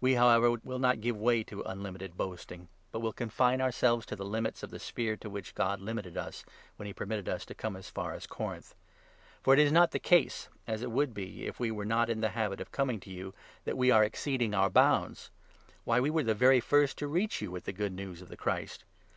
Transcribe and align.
We, 0.00 0.14
however, 0.14 0.50
will 0.64 0.80
not 0.80 1.00
give 1.00 1.16
way 1.16 1.44
to 1.44 1.58
13 1.58 1.70
unlimited 1.70 2.16
boasting, 2.16 2.66
but 2.90 2.98
will 2.98 3.12
confine 3.12 3.60
ourselves 3.60 4.04
to 4.06 4.16
the 4.16 4.24
limits 4.24 4.64
of 4.64 4.70
the 4.70 4.80
sphere 4.80 5.16
to 5.18 5.30
which 5.30 5.54
God 5.54 5.80
limited 5.80 6.16
us, 6.16 6.44
when 6.74 6.86
he 6.88 6.92
permitted 6.92 7.28
us 7.28 7.44
to 7.46 7.54
come 7.54 7.76
as 7.76 7.88
far 7.88 8.12
as 8.12 8.26
Corinth. 8.26 8.74
For 9.40 9.54
it 9.54 9.60
is 9.60 9.70
not 9.70 9.92
the 9.92 10.00
case, 10.00 10.48
as 10.66 10.82
it 10.82 10.90
would 10.90 11.14
be 11.14 11.26
14 11.34 11.44
if 11.48 11.60
we 11.60 11.70
were 11.70 11.84
not 11.84 12.10
in 12.10 12.20
the 12.22 12.30
habit 12.30 12.60
of 12.60 12.72
coming 12.72 12.98
to 13.02 13.10
you, 13.10 13.34
that 13.64 13.78
we 13.78 13.92
are 13.92 14.02
exceeding 14.02 14.52
our 14.52 14.68
bounds! 14.68 15.30
Why, 15.84 16.00
we 16.00 16.10
were 16.10 16.24
the 16.24 16.34
very 16.34 16.58
first 16.58 16.98
to 16.98 17.06
reach 17.06 17.40
you 17.40 17.52
with 17.52 17.62
the 17.62 17.72
Good 17.72 17.92
News 17.92 18.20
of 18.20 18.30
the 18.30 18.36
Christ 18.36 18.82